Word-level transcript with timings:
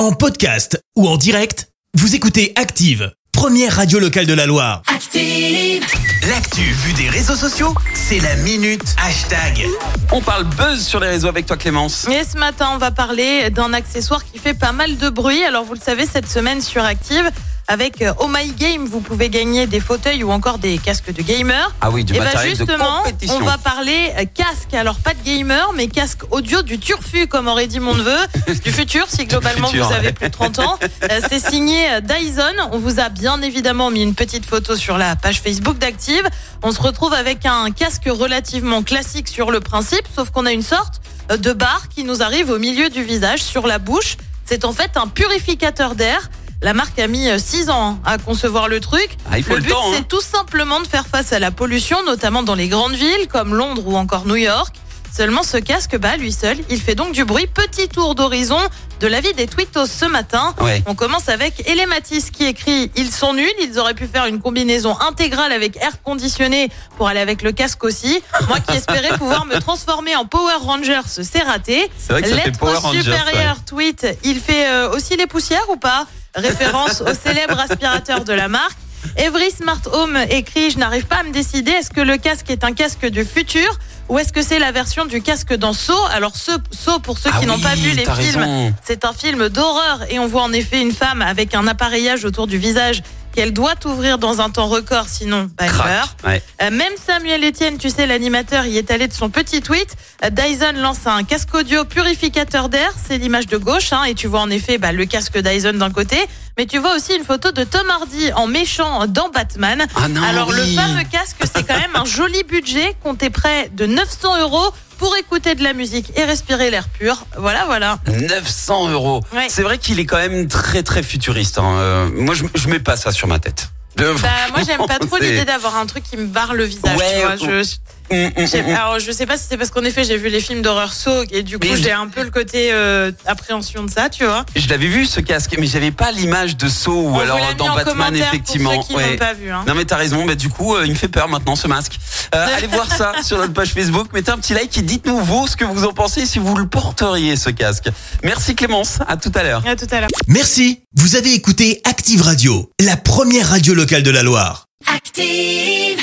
En 0.00 0.12
podcast 0.12 0.82
ou 0.96 1.06
en 1.06 1.18
direct, 1.18 1.68
vous 1.92 2.14
écoutez 2.14 2.54
Active, 2.56 3.12
première 3.32 3.76
radio 3.76 3.98
locale 3.98 4.24
de 4.24 4.32
la 4.32 4.46
Loire. 4.46 4.80
Active. 4.86 5.84
L'actu 6.26 6.62
vue 6.62 6.94
des 6.94 7.10
réseaux 7.10 7.34
sociaux, 7.34 7.74
c'est 7.92 8.18
la 8.18 8.34
minute 8.36 8.96
hashtag. 8.96 9.66
On 10.10 10.22
parle 10.22 10.44
buzz 10.44 10.86
sur 10.86 11.00
les 11.00 11.08
réseaux 11.08 11.28
avec 11.28 11.44
toi 11.44 11.58
Clémence. 11.58 12.08
Et 12.08 12.24
ce 12.24 12.38
matin, 12.38 12.70
on 12.72 12.78
va 12.78 12.90
parler 12.90 13.50
d'un 13.50 13.74
accessoire 13.74 14.24
qui 14.24 14.38
fait 14.38 14.54
pas 14.54 14.72
mal 14.72 14.96
de 14.96 15.10
bruit. 15.10 15.44
Alors, 15.44 15.64
vous 15.64 15.74
le 15.74 15.80
savez, 15.80 16.06
cette 16.06 16.28
semaine 16.28 16.62
sur 16.62 16.82
Active, 16.82 17.30
avec 17.70 18.02
euh, 18.02 18.12
Oh 18.18 18.26
My 18.28 18.50
Game, 18.50 18.84
vous 18.84 19.00
pouvez 19.00 19.30
gagner 19.30 19.68
des 19.68 19.78
fauteuils 19.78 20.24
ou 20.24 20.32
encore 20.32 20.58
des 20.58 20.76
casques 20.78 21.12
de 21.12 21.22
gamer. 21.22 21.72
Ah 21.80 21.90
oui, 21.90 22.02
du 22.02 22.14
Et 22.14 22.18
bah 22.18 22.24
matériel 22.24 22.54
de 22.54 22.58
justement, 22.58 22.98
compétition. 23.04 23.36
on 23.36 23.44
va 23.44 23.58
parler 23.58 24.12
euh, 24.18 24.24
casque. 24.34 24.74
Alors, 24.74 24.96
pas 24.96 25.14
de 25.14 25.22
gamer, 25.24 25.72
mais 25.74 25.86
casque 25.86 26.22
audio 26.32 26.62
du 26.62 26.80
turfu, 26.80 27.28
comme 27.28 27.46
aurait 27.46 27.68
dit 27.68 27.78
mon 27.78 27.94
neveu. 27.94 28.18
du 28.64 28.72
futur, 28.72 29.06
si 29.08 29.24
globalement 29.24 29.68
futur, 29.68 29.86
vous 29.86 29.92
avez 29.92 30.08
ouais. 30.08 30.12
plus 30.12 30.26
de 30.26 30.32
30 30.32 30.58
ans. 30.58 30.78
Euh, 30.82 31.20
C'est 31.30 31.38
signé 31.38 31.88
euh, 31.92 32.00
Dyson. 32.00 32.56
On 32.72 32.78
vous 32.78 32.98
a 32.98 33.08
bien 33.08 33.40
évidemment 33.40 33.92
mis 33.92 34.02
une 34.02 34.16
petite 34.16 34.46
photo 34.46 34.74
sur 34.74 34.98
la 34.98 35.14
page 35.14 35.40
Facebook 35.40 35.78
d'Active. 35.78 36.28
On 36.64 36.72
se 36.72 36.82
retrouve 36.82 37.14
avec 37.14 37.46
un 37.46 37.70
casque 37.70 38.08
relativement 38.08 38.82
classique 38.82 39.28
sur 39.28 39.52
le 39.52 39.60
principe, 39.60 40.06
sauf 40.12 40.30
qu'on 40.30 40.44
a 40.44 40.52
une 40.52 40.62
sorte 40.62 41.00
euh, 41.30 41.36
de 41.36 41.52
barre 41.52 41.88
qui 41.88 42.02
nous 42.02 42.20
arrive 42.20 42.50
au 42.50 42.58
milieu 42.58 42.90
du 42.90 43.04
visage, 43.04 43.44
sur 43.44 43.68
la 43.68 43.78
bouche. 43.78 44.16
C'est 44.44 44.64
en 44.64 44.72
fait 44.72 44.96
un 44.96 45.06
purificateur 45.06 45.94
d'air. 45.94 46.28
La 46.62 46.74
marque 46.74 46.98
a 46.98 47.06
mis 47.06 47.28
6 47.38 47.70
ans 47.70 47.92
hein, 47.92 47.98
à 48.04 48.18
concevoir 48.18 48.68
le 48.68 48.80
truc. 48.80 49.16
Ah, 49.30 49.38
il 49.38 49.44
faut 49.44 49.54
le 49.54 49.62
but, 49.62 49.70
temps, 49.70 49.80
hein. 49.88 49.94
c'est 49.96 50.08
tout 50.08 50.20
simplement 50.20 50.80
de 50.80 50.86
faire 50.86 51.06
face 51.06 51.32
à 51.32 51.38
la 51.38 51.50
pollution, 51.50 52.02
notamment 52.04 52.42
dans 52.42 52.54
les 52.54 52.68
grandes 52.68 52.94
villes 52.94 53.28
comme 53.28 53.54
Londres 53.54 53.82
ou 53.86 53.96
encore 53.96 54.26
New 54.26 54.36
York. 54.36 54.74
Seulement 55.12 55.42
ce 55.42 55.56
casque, 55.56 55.96
bah, 55.98 56.16
lui 56.16 56.32
seul, 56.32 56.56
il 56.68 56.80
fait 56.80 56.94
donc 56.94 57.12
du 57.12 57.24
bruit. 57.24 57.46
Petit 57.46 57.88
tour 57.88 58.14
d'horizon 58.14 58.58
de 59.00 59.06
l'avis 59.06 59.32
des 59.32 59.46
tweetos 59.46 59.86
ce 59.86 60.04
matin. 60.04 60.54
Ouais. 60.60 60.82
On 60.86 60.94
commence 60.94 61.28
avec 61.28 61.68
Elematis 61.68 62.30
qui 62.30 62.44
écrit 62.44 62.92
Ils 62.94 63.10
sont 63.10 63.32
nuls, 63.32 63.50
ils 63.60 63.78
auraient 63.78 63.94
pu 63.94 64.06
faire 64.06 64.26
une 64.26 64.40
combinaison 64.40 64.96
intégrale 65.00 65.52
avec 65.52 65.76
air 65.78 66.02
conditionné 66.04 66.68
pour 66.96 67.08
aller 67.08 67.20
avec 67.20 67.42
le 67.42 67.50
casque 67.52 67.82
aussi. 67.82 68.22
Moi 68.48 68.60
qui 68.60 68.76
espérais 68.76 69.16
pouvoir 69.18 69.46
me 69.46 69.58
transformer 69.58 70.14
en 70.14 70.26
Power 70.26 70.58
Rangers, 70.60 71.00
c'est 71.06 71.42
raté. 71.42 71.90
C'est 71.98 72.20
Lettre 72.20 72.92
supérieure 72.92 73.64
tweet 73.66 74.06
Il 74.22 74.38
fait 74.38 74.68
euh, 74.68 74.92
aussi 74.92 75.16
les 75.16 75.26
poussières 75.26 75.68
ou 75.70 75.76
pas? 75.76 76.06
Référence 76.34 77.00
au 77.00 77.12
célèbre 77.14 77.58
aspirateur 77.58 78.24
de 78.24 78.32
la 78.32 78.48
marque. 78.48 78.78
Every 79.16 79.50
Smart 79.50 79.80
Home 79.92 80.16
écrit 80.30 80.70
Je 80.70 80.78
n'arrive 80.78 81.06
pas 81.06 81.16
à 81.16 81.22
me 81.24 81.32
décider. 81.32 81.72
Est-ce 81.72 81.90
que 81.90 82.00
le 82.00 82.18
casque 82.18 82.50
est 82.50 82.64
un 82.64 82.72
casque 82.72 83.06
du 83.06 83.24
futur? 83.24 83.78
Ou 84.10 84.18
est-ce 84.18 84.32
que 84.32 84.42
c'est 84.42 84.58
la 84.58 84.72
version 84.72 85.06
du 85.06 85.22
casque 85.22 85.54
dans 85.54 85.72
Saw? 85.72 85.94
Alors, 86.12 86.36
ce 86.36 86.52
Saw, 86.70 86.98
pour 86.98 87.16
ceux 87.18 87.30
Ah 87.32 87.38
qui 87.40 87.46
n'ont 87.46 87.54
oui, 87.56 87.62
pas 87.62 87.74
vu 87.76 87.90
les 87.92 88.04
films, 88.04 88.42
raison. 88.42 88.74
c'est 88.84 89.04
un 89.06 89.12
film 89.12 89.48
d'horreur 89.48 90.00
et 90.10 90.18
on 90.18 90.26
voit 90.26 90.42
en 90.42 90.52
effet 90.52 90.80
une 90.82 90.92
femme 90.92 91.22
avec 91.22 91.54
un 91.54 91.66
appareillage 91.66 92.24
autour 92.24 92.46
du 92.46 92.58
visage 92.58 93.02
qu'elle 93.32 93.52
doit 93.52 93.74
ouvrir 93.84 94.18
dans 94.18 94.40
un 94.40 94.50
temps 94.50 94.66
record, 94.66 95.06
sinon 95.08 95.44
bah, 95.56 95.64
elle 95.66 95.70
Crac. 95.70 95.86
meurt. 95.86 96.16
Ouais. 96.26 96.42
Euh, 96.62 96.70
Même 96.72 96.92
Samuel 97.06 97.44
Etienne, 97.44 97.78
tu 97.78 97.88
sais, 97.88 98.04
l'animateur, 98.04 98.66
y 98.66 98.76
est 98.76 98.90
allé 98.90 99.06
de 99.06 99.12
son 99.12 99.30
petit 99.30 99.62
tweet. 99.62 99.94
Euh, 100.24 100.30
Dyson 100.30 100.72
lance 100.78 101.06
un 101.06 101.22
casque 101.22 101.54
audio 101.54 101.84
purificateur 101.84 102.68
d'air. 102.68 102.92
C'est 103.06 103.18
l'image 103.18 103.46
de 103.46 103.56
gauche, 103.56 103.92
hein, 103.92 104.02
et 104.02 104.14
tu 104.16 104.26
vois 104.26 104.40
en 104.40 104.50
effet 104.50 104.78
bah, 104.78 104.90
le 104.90 105.04
casque 105.04 105.38
Dyson 105.38 105.74
d'un 105.74 105.90
côté. 105.92 106.16
Mais 106.58 106.66
tu 106.66 106.78
vois 106.78 106.96
aussi 106.96 107.14
une 107.14 107.22
photo 107.24 107.52
de 107.52 107.62
Tom 107.62 107.88
Hardy 107.88 108.32
en 108.32 108.48
méchant 108.48 109.06
dans 109.06 109.28
Batman. 109.28 109.86
Ah 109.94 110.08
non, 110.08 110.20
Alors 110.24 110.50
le 110.50 110.64
fameux 110.64 111.04
casque, 111.10 111.36
c'est 111.54 111.62
quand 111.62 111.78
même 111.78 111.94
un 111.94 112.04
joli 112.04 112.42
budget, 112.42 112.96
compté 113.00 113.30
près 113.30 113.70
de 113.72 113.86
900 114.04 114.40
euros 114.40 114.72
pour 114.98 115.14
écouter 115.16 115.54
de 115.54 115.62
la 115.62 115.72
musique 115.74 116.10
et 116.16 116.24
respirer 116.24 116.70
l'air 116.70 116.88
pur. 116.88 117.24
Voilà, 117.36 117.64
voilà. 117.66 117.98
900 118.06 118.88
euros. 118.90 119.22
Ouais. 119.34 119.46
C'est 119.50 119.62
vrai 119.62 119.76
qu'il 119.78 119.98
est 120.00 120.06
quand 120.06 120.16
même 120.16 120.48
très 120.48 120.82
très 120.82 121.02
futuriste. 121.02 121.58
hein. 121.58 121.74
Euh, 121.78 122.08
moi, 122.14 122.34
je, 122.34 122.44
je 122.54 122.68
mets 122.68 122.80
pas 122.80 122.96
ça 122.96 123.12
sur 123.12 123.26
ma 123.28 123.38
tête. 123.38 123.68
De- 123.96 124.12
Bah, 124.22 124.28
moi, 124.54 124.60
j'aime 124.66 124.86
pas 124.86 124.98
trop 124.98 125.16
l'idée 125.20 125.44
d'avoir 125.44 125.76
un 125.76 125.84
truc 125.86 126.04
qui 126.04 126.16
me 126.16 126.26
barre 126.26 126.54
le 126.54 126.64
visage. 126.64 126.96
Ouais, 126.96 127.36
tu 127.38 127.46
vois. 127.46 127.62
Je- 127.62 127.76
Hum, 128.10 128.30
j'ai- 128.46 128.60
hum. 128.62 128.70
alors, 128.74 128.98
je 128.98 129.12
sais 129.12 129.26
pas 129.26 129.36
si 129.36 129.44
c'est 129.48 129.56
parce 129.56 129.70
qu'en 129.70 129.84
effet, 129.84 130.04
j'ai 130.04 130.16
vu 130.16 130.28
les 130.28 130.40
films 130.40 130.62
d'horreur 130.62 130.92
Saw 130.92 131.24
et 131.30 131.42
du 131.42 131.58
coup, 131.58 131.66
Mais- 131.70 131.76
j'ai 131.80 131.92
un 131.92 132.08
peu 132.08 132.22
le 132.24 132.30
côté 132.30 132.70
euh, 132.72 133.12
appréhension 133.26 133.84
de 133.84 133.90
ça, 133.90 134.08
tu 134.10 134.24
vois. 134.24 134.44
Je 134.56 134.68
l'avais 134.68 134.86
vu 134.88 135.06
ce 135.06 135.20
casque, 135.20 135.54
mais 135.58 135.66
j'avais 135.66 135.90
pas 135.92 136.10
l'image 136.12 136.56
de 136.56 136.68
Saw 136.68 136.90
ou 136.92 137.06
On 137.08 137.10
vous 137.12 137.20
alors 137.20 137.38
l'a 137.38 137.50
mis 137.50 137.54
dans 137.56 137.68
en 137.68 137.74
Batman 137.76 137.94
commentaire 137.96 138.28
effectivement. 138.28 138.74
Pour 138.74 138.82
ceux 138.82 138.88
qui 138.88 138.96
Ouais. 138.96 139.10
n'ont 139.12 139.16
pas 139.18 139.32
vu. 139.32 139.50
Hein. 139.50 139.64
Non 139.66 139.74
mais 139.74 139.84
t'as 139.84 139.96
raison, 139.96 140.24
bah, 140.26 140.34
du 140.34 140.48
coup 140.48 140.74
euh, 140.74 140.84
il 140.86 140.90
me 140.90 140.96
fait 140.96 141.08
peur 141.08 141.28
maintenant 141.28 141.54
ce 141.56 141.66
masque. 141.68 141.98
Euh, 142.34 142.46
allez 142.56 142.66
voir 142.66 142.92
ça 142.92 143.12
sur 143.22 143.38
notre 143.38 143.52
page 143.52 143.68
Facebook, 143.72 144.08
mettez 144.12 144.30
un 144.32 144.38
petit 144.38 144.54
like 144.54 144.76
et 144.76 144.82
dites-nous 144.82 145.18
vous 145.20 145.46
ce 145.46 145.56
que 145.56 145.64
vous 145.64 145.84
en 145.84 145.92
pensez 145.92 146.26
si 146.26 146.38
vous 146.38 146.56
le 146.56 146.66
porteriez 146.66 147.36
ce 147.36 147.50
casque. 147.50 147.88
Merci 148.24 148.54
Clémence, 148.56 148.98
à 149.08 149.16
tout 149.16 149.32
à 149.34 149.42
l'heure. 149.44 149.62
À 149.66 149.76
tout 149.76 149.86
à 149.90 150.00
l'heure. 150.00 150.10
Merci, 150.26 150.80
vous 150.96 151.14
avez 151.16 151.32
écouté 151.32 151.80
Active 151.84 152.22
Radio, 152.22 152.70
la 152.80 152.96
première 152.96 153.48
radio 153.50 153.74
locale 153.74 154.02
de 154.02 154.10
la 154.10 154.22
Loire. 154.24 154.66
Active. 154.92 156.00